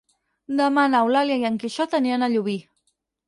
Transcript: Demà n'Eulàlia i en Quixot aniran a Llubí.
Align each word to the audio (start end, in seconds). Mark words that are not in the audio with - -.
Demà 0.59 0.85
n'Eulàlia 0.93 1.37
i 1.43 1.45
en 1.51 1.59
Quixot 1.65 1.93
aniran 1.99 2.29
a 2.29 2.33
Llubí. 2.37 2.57